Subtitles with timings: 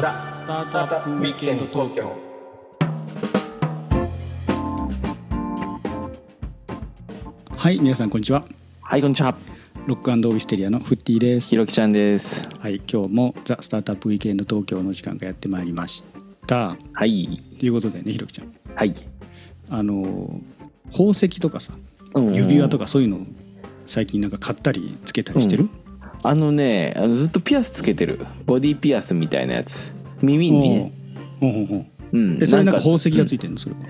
[0.00, 2.16] ザ・スタートアップウィークエンド東京
[7.56, 8.44] はい皆さんこんにちは
[8.82, 9.36] はい、こんにちは。
[9.86, 12.42] ロックオービステリアのフッティですひろきちゃんです。
[12.58, 16.02] はい今日もザ・スタートアップウィークエンド東京の時間がやってまいりまし
[16.48, 17.40] たはい。
[17.60, 18.92] ということでねひろきちゃんはい。
[19.70, 20.40] あの
[20.90, 21.72] 宝石とかさ
[22.14, 23.20] うん指輪とかそういうの
[23.86, 25.68] 最近なんか買ったりつけたりしてる、
[26.26, 28.18] あのね、あのずっとピアスつけてる。
[28.46, 29.92] ボディピアスみたいなやつ。
[30.22, 30.92] 耳にね。
[31.38, 32.42] ほうほうほううん。
[32.42, 33.58] えそれなんか宝石がついいてるの？
[33.58, 33.80] それは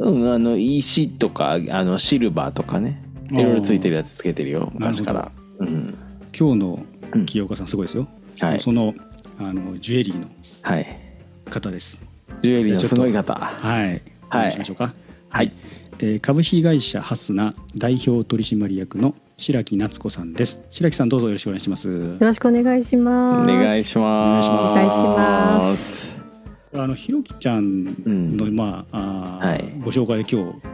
[0.00, 3.00] うん、うんあの石とかあのシルバーとかね。
[3.30, 4.70] いろいろついてるやつつけてるよ。
[4.74, 5.30] 昔から。
[5.60, 5.94] うん。
[6.36, 8.08] 今日のうん清岡さんすごいですよ、
[8.40, 8.60] はい。
[8.60, 8.92] その
[9.38, 10.26] あのジュエリーの
[10.62, 10.86] はい。
[11.48, 12.02] 方です
[12.42, 13.34] ジュエリーのすごい方。
[13.34, 14.92] はいおはいしましょうか？
[15.28, 15.52] はい。
[16.00, 20.62] えー株式会社ハスナ代表取締役の白木夏子さんです。
[20.70, 21.88] 白木さんどうぞよろしくお願いします。
[21.88, 23.46] よろしくお願いしおます。
[23.46, 24.48] 願いします。
[24.48, 26.08] お願いします。
[26.74, 27.92] あのひろきちゃんの、
[28.46, 28.56] うん。
[28.56, 29.74] まああー、はい。
[29.84, 30.65] ご紹介で今日、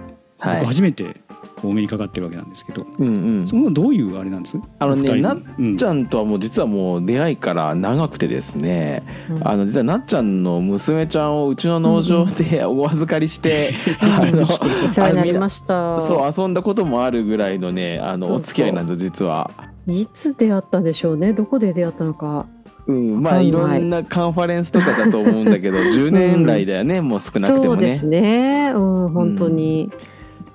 [0.43, 0.67] はい僕。
[0.69, 1.17] 初めて
[1.57, 3.57] こうお目にかかってるわけなんですけどうんうんそ。
[3.57, 4.59] のどういうあれなんです？
[4.81, 14.45] あのね、なっうんちゃんとはもう実はもう出会いから長くてですね、うんあの実はなっちゃんの娘ちゃんをうちの農場で お預かりして、あの お
[14.93, 16.01] 世話になりました。
[16.01, 19.51] そう遊んだこともあるぐらいのねあのお付き合いなんですよ実は。
[19.87, 21.33] いつ出会ったでしょうね。
[21.33, 22.47] どこで出会ったのか。
[22.87, 28.73] うん、まあはいいろんなカンファレンスとかだと思うんだけど10年来だよね、もう少なくてもねそうですね。
[28.75, 29.91] うん、本当に。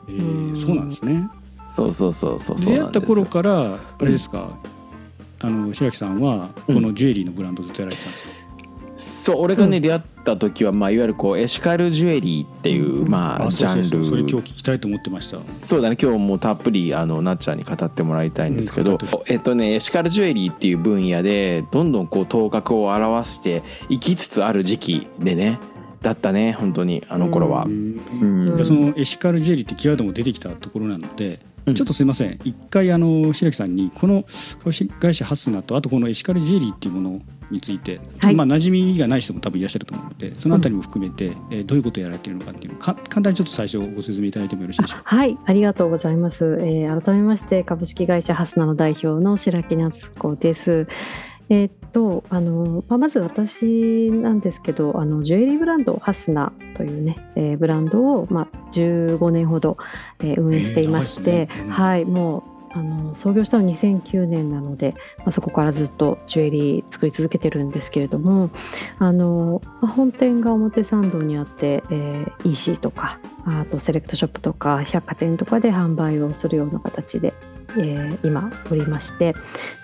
[0.08, 0.58] えーうん。
[0.58, 1.30] そうなんですね。
[1.70, 2.60] そうそうそうそう。
[2.60, 4.48] そう出会った頃からあれですか、
[5.40, 8.30] あの白木さんはこのジュエリーのブランドずっとやられてたんですか、
[8.96, 9.84] そう俺がね、うん。
[9.84, 13.10] 出会った時は、まあ、いわゆるこうエシカルジュエリーっていう、うん。
[13.10, 14.06] まあジャンル。
[14.06, 15.38] それ今日聞きたいと思ってました。
[15.38, 25.60] そうだね今日もたっぷりあのなっちゃんに語ってもらいたいんですけど、えっとねエシカルジュエリーっていう分野でどんどんこう頭角を現していきつつある時期でね
[26.02, 27.70] だったね本当にあの頃はう。
[27.70, 34.24] んうんでそのエシカルジュエリーってキーワードも出てきたところなので、うんちょっとすいません一回あの白木さんにこの
[34.60, 37.22] 株式会社ハスナとあとこのエシカルジュエリーっていうもの
[37.52, 45.16] について、はいまあ馴染みがない人も多分いらっしゃると思うのでそのあたりも含めて、えーどういうことをやられているのかっていうのをか簡単にちょっと最初ご説明いただいてもよろしいでしょうか。
[45.16, 46.58] はい、ありがとうございます。
[46.62, 50.88] えー改めまして株式会社ハスナの代表の白木夏子です。
[51.50, 59.78] えーっとあのまあまず私なんですけどあのジュエリーブランドハスナというね、えーブランドを、まあ、15年ほど、
[60.20, 61.64] えー運営していまして、えーね。
[61.64, 61.70] うん。
[61.72, 68.52] はいもうあの創業したの2009年なので、まあ、そこからずっとジュエリー作り続けてるんですけれども
[69.00, 77.34] あの、まあ本店が表参道にあって、えー EC とかあとセレクトショップとか百貨店とかで販売をするような形で、
[77.72, 79.36] えー今おりまして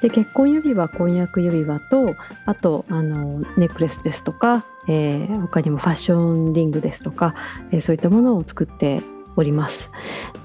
[0.01, 7.35] で結婚指輪婚約指輪とあとあのネックレスですとか、えー他にもファッションリングですとか、
[7.71, 9.01] えーそういったものを作って
[9.35, 9.89] おります。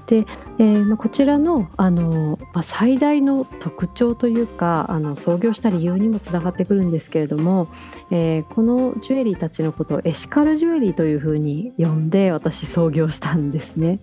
[0.07, 0.25] で、
[0.57, 7.67] えーまあこちらのあの、まあ、最大の特徴というかあの創業した理由にもつながってくるんですけれども、
[8.09, 13.99] えーこのジュエリーたちのことをエシカルジュエリーというふうに呼んで私創業したんですね。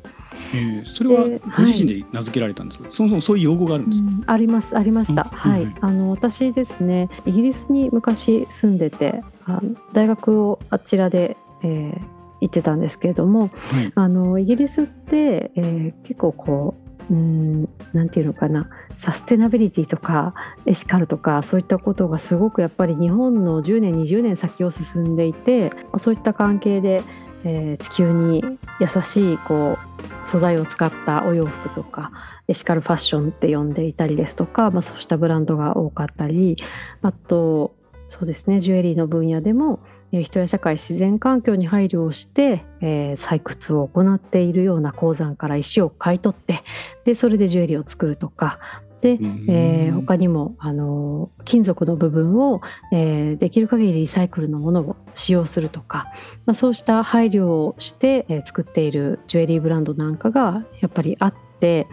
[0.55, 5.75] えーそれはえーご自身で名付けられたんですか、そもそもそういう用語があるんですか、うんありますありました、うんはい、うん。
[5.81, 13.93] あの私ですねイギリスに昔住んでてあの大学をあちらで、えー行ってたんですけれどもはい。
[13.95, 20.35] あのイギリスって、えー結構こううんなんていうのかなサステナビリティとか
[20.67, 27.03] エシカルとかそういったことがすごくやっぱり日本の10年20年先を進んでいてそういった関係で、
[27.45, 28.43] えー地球に
[28.81, 29.79] 優しいこ
[30.25, 32.11] う素材を使ったお洋服とか
[32.49, 36.57] エシカルファッションって呼んでいたりですとか、まあ、そうしたブランドが多かったり
[37.03, 37.76] あと
[38.09, 38.61] そうですね。
[38.61, 39.81] ジュエリーの分野でも、
[40.13, 46.63] えー人や社会自然環境に配慮をして、えー採掘を行っているような鉱山から石を買い取って
[47.05, 48.59] でそれでジュエリーを作るとか
[49.01, 52.61] で、うんえー他にもあの金属の部分を、
[52.93, 56.07] えーできる限りリサイクルのものを使用するとか、
[56.45, 61.89] まあ、そうした配慮をして、えー作っているジュエリーブランドなんかがやっぱりあって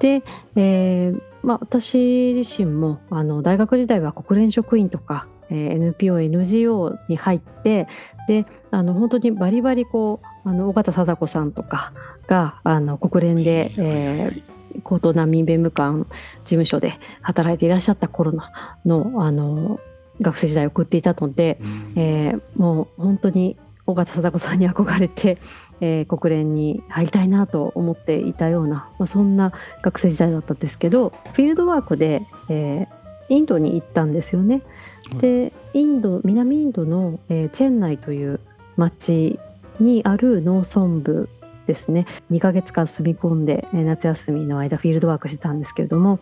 [0.00, 0.22] で、
[0.56, 7.86] えーまあ、私自身もあの大学時代は国連職員とか、えー NPO、NGO に入って
[8.26, 11.92] であの本当にバリバリこうあの尾形貞子さんとか
[12.26, 14.42] があの国連で、えー
[14.84, 16.06] 高等難民弁務官
[16.44, 18.42] 事務所で働いていらっしゃった頃の
[18.86, 19.80] のあの
[20.22, 21.92] 学生時代を送っていたので、うん。
[21.96, 25.38] えーもう本当に尾形貞子さんに憧れて、
[25.82, 29.52] えー国連に入りたいなと思っていたような、まあ、そんな
[29.82, 34.62] 学生時代だったんですけどフィールドワークで、えーインドに行ったんですよね。
[35.10, 35.18] はい。
[35.18, 38.40] でインド南インドの、えーチェンナイという
[38.76, 39.38] 町
[39.80, 41.28] にある農村部
[41.66, 42.06] ですね。
[42.30, 46.18] 2ヶ月間住み込んで、えー夏休みの間フィールドワークしてたんですけれども、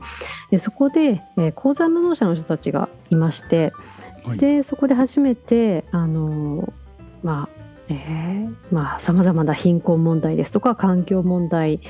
[0.50, 3.72] えーそこで、えー鉱山労働者の人たちがいまして。
[4.24, 4.38] はい。
[4.38, 6.72] でそこで初めてあのー
[7.22, 11.80] まあえーまあさまざまな貧困問題ですとか環境問題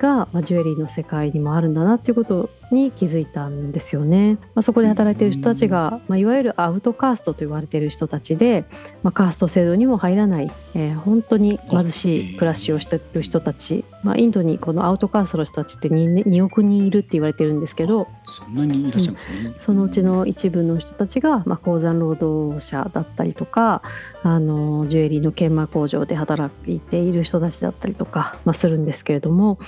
[0.00, 4.38] が、まあ、ジュエリーの世界にもあるんだなっていうことに気づいたんですよね。
[4.54, 8.64] まあ、そこで働いている人たちが、まあ、いわゆるアウトカーストと言われている人たちで、
[9.02, 19.54] まあ、カースト制度にも入らない、えー本当に貧しい暮らしをしている人たち、まあ、インドにこのアウトカーストの人たちって 2, 2億人いるって言われてるんですけど、そんなにいらっしゃるんですね。
[19.56, 23.82] そのうちの一部の人たちが、まあ、鉱山労働者だったりとか
[24.22, 29.58] あのジュエリーの研磨工場で働いている人たちだったりとか、まあ、するんですけれども、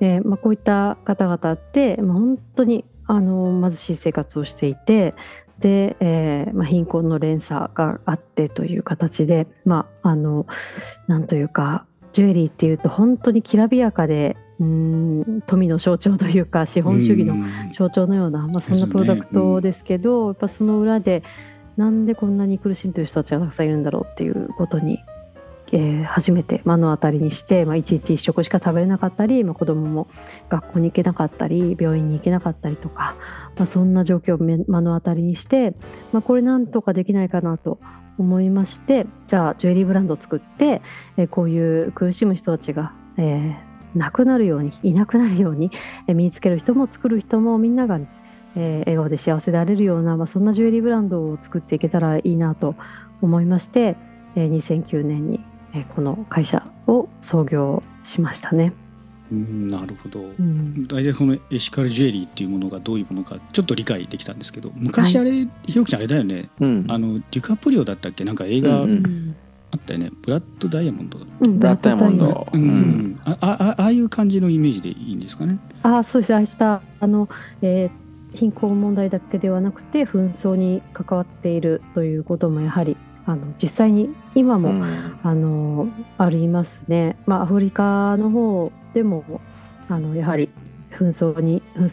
[0.00, 5.14] えーまあ、こういった方々って、まあ、本当にあの貧しい生活をしていて
[5.58, 10.46] で、えーまあ、貧困の連鎖があってという形で、まあ、あの
[11.06, 17.70] なんというかジュエリーっていうと本当にきらびやかでうーん富の象徴というか資本主義のうん。
[17.72, 21.22] 象徴のような、まあ、そんなプロダクトですけどやっぱその裏で
[21.76, 24.98] なんでこんなに苦しんでる人たちがたくさんいるんだろうっていうことに、
[25.72, 30.08] えー初めて目の当たりにして、まあ、一日一食しか食べれなかったり、まあ、子供もも
[30.48, 33.16] 学校に行けなかったり病院に行けなかったりとか、
[33.56, 35.74] まあ、そんな状況を目の当たりにして、
[36.12, 37.78] まあ、これなんとかできないかなと
[38.18, 40.82] 思いましてじゃあジュエリーブランドを作って、
[41.16, 45.70] えーこういう苦しむ人たちが、えーなくなるようにいなくなるように
[46.06, 47.98] えー身につける人も作る人もみんなが、
[48.54, 52.76] えー笑顔で幸せであれるような、まあ、そんなジュエリーブランドを作っていけたらいいなと
[53.22, 53.96] 思いまして、
[54.36, 55.40] えー2009年に、
[55.74, 58.72] えーこの会社を創業しましたね。
[59.30, 60.20] うんなるほど。
[60.20, 60.88] うん。
[60.88, 66.50] 大体このエシカルジュエリーっていうものがどういうものかちょっと理解できたんですけど昔あれ、ひろきちゃんあれだよね。
[66.60, 66.84] うん。
[66.88, 68.24] あのデュカプリオだったっけ？
[68.24, 68.90] なんか映画うん。
[68.90, 69.36] うん
[69.72, 71.20] あったよね、ブラッドダイヤモンド。
[71.20, 72.48] だうんブラッドダイヤモンド。
[72.52, 72.60] うん。
[72.60, 73.20] うん。
[73.24, 75.60] あああああいう感じのイメージでいいんですかね？
[75.84, 76.34] ああそうです。
[76.34, 77.28] あしたあの、
[77.62, 77.90] えー
[78.32, 82.96] 貧困問題だけではなくて紛争に関わっているということもやはり
[83.32, 85.10] あの実際に今も、うん。
[85.22, 85.88] あの
[86.18, 87.16] ありますね。
[87.26, 89.40] まあアフリカの方でも
[89.88, 90.48] あのやはり
[90.90, 91.84] 紛争に紛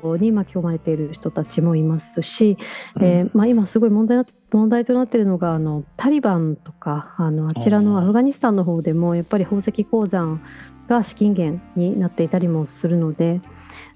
[0.00, 2.58] 争に巻き込まれている人たちもいますし、
[3.00, 10.42] えーまあ、今すごい問題な問題となっているのがあのタリバンとかあのあちらのアフガニスタンの方でもやっぱり宝石鉱山
[10.88, 13.40] が資金源になっていたりもするので、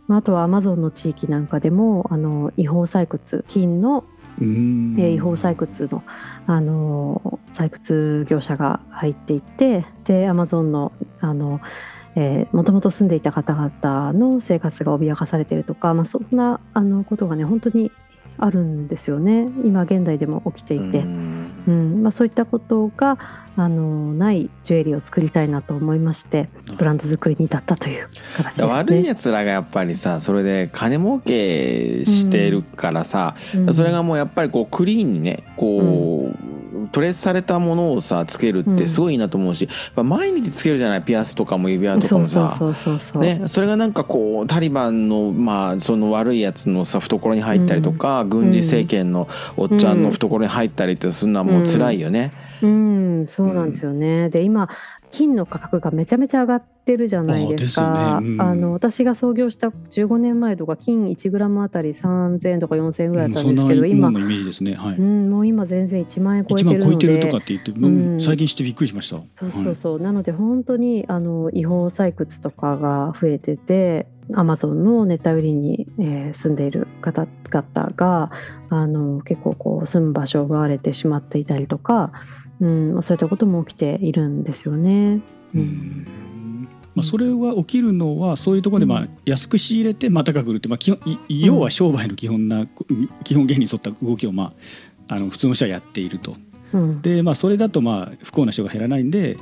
[0.09, 6.03] まあ、あとはアマゾンの地域なんかでもあの違法採掘金のうんえー違法採掘の、
[6.47, 11.61] あの採掘業者が入っていてでアマゾンのあの
[12.53, 17.93] もともと住んでいた方々の生活が脅かされてるとか、まあ、そんなあのことがね本当に
[18.39, 19.49] あるんですよね。
[19.65, 21.51] 今現代でも起きていて、うん。
[21.67, 22.03] うん。
[22.03, 23.19] まあ、そういったことが
[23.57, 28.69] あのないジュエリーを作りたいなと思いましてブランド作りに至ったという形ですね。
[28.69, 33.75] 悪いやつらがやっぱりさそれで金儲けしてるからさ、うん。
[33.75, 36.56] それがもうやっぱりこうクリーンにねこう、
[36.97, 41.03] トレースされたものをさつけるってすごいいいなと思うし、やっぱ毎日つけるじゃない？
[41.03, 42.59] ピアスとかも指輪とかもさ。
[43.17, 52.33] ね、それがなんかこうタリバンのまあその悪いやつのさ懐に入ったりとか、軍事政権のおっちゃんの懐に入ったりってするのはもう辛いよね。
[52.63, 54.31] うん、そうなんですよね。
[54.31, 54.71] で今
[55.11, 58.17] 金の価格がめちゃめちゃ上がってるじゃないですか。
[58.17, 64.75] あねうんあの私が創業した15年前とか金1グラムあたり3000円とか4000円ぐらいだったんですけど、うんそ今んなもののイメージですね。
[64.75, 64.97] はい。
[64.97, 67.41] うんもう今全然1万円超えてるので超えてるとかっ。
[67.41, 69.17] て言って、僕うん最近知ってびっくりしました。
[69.41, 78.31] そうそうそう、なので本当にあの違法採掘とかが増えててアマゾンの熱帯雨林に、えー住んでいる方々が
[78.69, 82.13] あの結構こう住む場所を奪われてしまっていたりとか、
[82.61, 85.21] うんまあ、そういったことも起きているんですよね。
[85.55, 86.07] ううんん
[86.97, 92.67] まあ、それは起きるのはそういうところでまあ安く仕入れてまあ高く売るって、まあ、基本い要は商売の基本な
[93.23, 94.55] 基本原理に沿った動きをま
[95.07, 96.37] ああの普通の人はやっていると。
[96.73, 97.03] うん。
[97.03, 99.37] でまあそれだとまあ不幸な人が減らないんで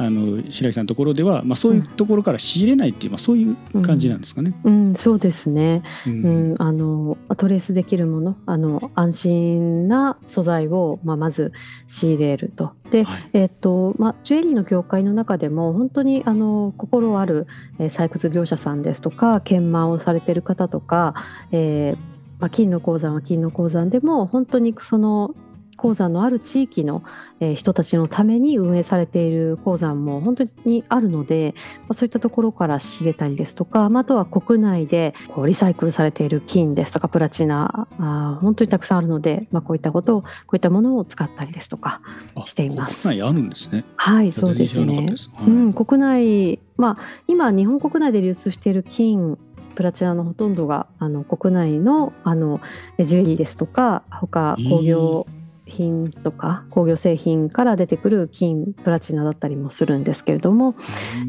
[0.00, 4.54] あの白木さんのところでは、まあ、そういうところから仕入れないっていう、まあ、そういう感じなんですかね。
[4.62, 11.52] うん、そうですね、ううんん、あのトレースできるものあの安心な素材を、まあ、まず
[11.86, 12.72] 仕入れると。
[12.90, 13.30] で、はい。
[13.32, 17.46] えっとまあ、ジュエリーの業界の中でも本当にあの心ある、
[17.78, 21.14] えー採掘業者さんですとか研磨をされてる方とか、
[21.50, 25.34] えーまあ、金の鉱山は金の鉱山でも本当にその
[25.78, 27.02] 鉱山のある地域の、
[27.40, 42.00] え人たちのために運営されている鉱山も本当にあるので、まあ、そういったところから仕入れたりですとか、まあ、あとは国内でこうリサイクルされている金ですとかプラチナあ本当にたくさんあるので、まあ、こういったことをこういったものを使ったりですとか
[42.46, 43.84] しています国内あるんですね。
[43.94, 45.16] はいそうですねで。
[45.16, 45.30] す。
[45.32, 49.38] はいうん、国内、まあ、今日本国内で流通している金
[49.78, 52.60] プラチナのほとんどがあの国内のあの
[52.98, 55.24] ジュエリーですとか他工業
[55.68, 60.74] 品とか工業製品から出てくる金プラチナだったりもするんですけれども、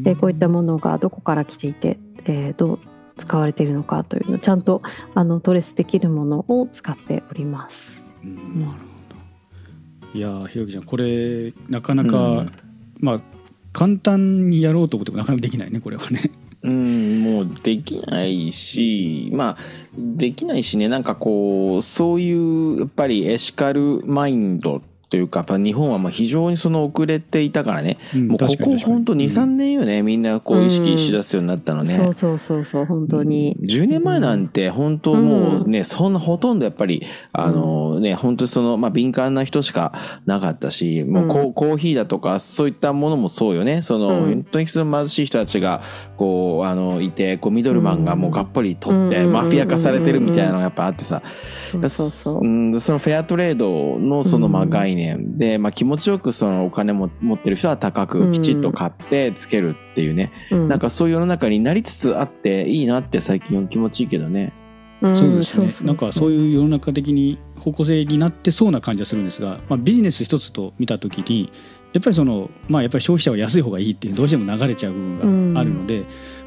[0.04, 2.78] えこういったものがどこから来ていて、えーどう
[3.20, 4.80] 使われているのかというのをちゃんと
[5.14, 8.02] あのトレースできるものを使っております。
[8.24, 8.78] うんなるほ
[10.14, 10.18] ど。
[10.18, 12.52] いやーひろきちゃんこれなかなか、うん
[12.98, 13.20] まあ
[13.72, 16.30] 簡単にやろうと思ってもなかなかできないねこれはね。
[16.62, 19.56] うんもうできないしまあ
[19.96, 27.98] できないしねなんかこうそういうやっぱりエシカルマインドというかやっぱ日本はまあ非常にその遅れていたからね。
[28.14, 31.96] うんもうここ本当23年よねみんなこう意識しだすようになったのね。
[31.96, 39.92] そうそうそうそう本当に、10年前なんて本当もうね、そんなほとんどやっぱりあのね本当にそのまあ敏感な人しか
[40.26, 41.52] なかったしもうコ,、うん。
[41.52, 43.82] コーヒーだとかそういったものもそうよね。
[43.82, 44.34] その、うん。
[44.34, 45.82] 本当にその貧しい人たちが
[46.16, 49.32] こうあのいてこうミドルマンがもうがっぽり取って、うん。
[49.32, 51.22] マフィア化されてるみたいなのがやっぱあってさ、
[51.72, 52.44] そうそうそう。
[52.44, 60.68] んそのフェアトレードのそのまあうん概念で、まあ、気持ちよくそのお金も持ってる人は高くきちっと買ってつけるっていうね、うん。
[60.68, 64.52] なんかそういう世の中になりつつあっていいなって最近気持ちいいけどね。
[65.02, 71.50] うんそうですねなんかそうういう世の中的に方向性になってそうな感じはするんですが、まあ、ビジネス一つと見た時に
[71.92, 76.04] やっぱりその、まあ、やっぱり消費者は安い方がいいっていうどうしても流れちゃう部分があるので、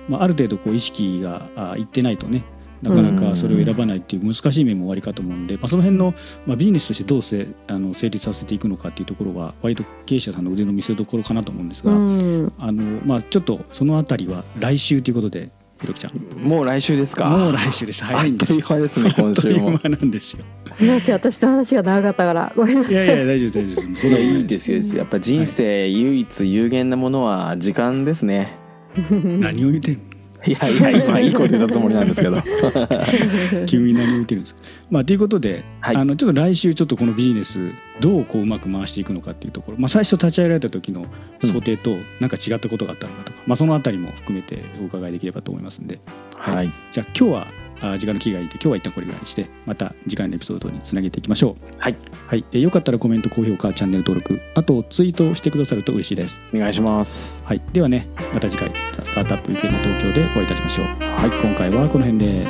[0.08, 2.44] まあ、ある程度こう意識があいってないとね
[2.84, 6.14] なかなかそれを選ばないっていう難しい面も終わりかと思うんで、まあ、その辺の、
[6.46, 15.50] まあ、ビジネスとしてどうせあの成立させていくのかっていうところは割と経営者さんの腕の見せ所かなと思うんですが、ん、あのまあ、ちょっとそのあたりは来週ということで
[15.84, 17.26] ひろきちゃんもう来週ですか？
[17.30, 18.60] もう来週です早いんですよ。
[18.62, 19.70] あっという間ですね今あっと週も。
[19.72, 20.44] いう間なんですよ。
[20.82, 22.94] なぜ私の話が長かったからごめんなさい。
[22.94, 23.82] いやいや大丈夫大丈夫。
[23.82, 28.58] そんなことないいですよやっぱ人生唯一有限なものは時間ですね。
[29.12, 30.13] 何を言ってんの？
[30.46, 32.42] いやいや今いいこと言ったつもりなんですけど。
[33.66, 34.62] 急に何を言ってるんですか。
[34.90, 37.72] まあということで、はいあのちょっと来週ちょっとこのビジネス
[38.02, 41.06] どうこううまく回していくのかっていうところ、まあ最初立ち上げられた時の
[41.42, 46.00] 想定となんか違ったことがあったのかとか、まあそのあたりも含めてお伺いできればと思いますんで、
[46.36, 46.72] はい。
[46.92, 47.63] じゃあ今日はあ
[47.98, 51.74] 時間の気がいいんで今日は一旦これぐらいにしてまた次回のエピソードにつなげていきましょう。
[51.78, 51.98] はい。
[52.28, 52.46] はい。
[52.52, 56.42] えーよかったらコメント高評価チャンネル登録あとツイートしてくださると嬉しいです。
[56.54, 57.44] お願いします。
[57.46, 60.86] はい、ではねまた次回「ザ・スタートアップ UK の東京」でお会いいたしましょう。
[60.86, 62.46] はい、今回はこの辺で。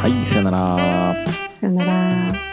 [0.00, 0.78] はいさよなら。
[1.60, 2.47] さよなら。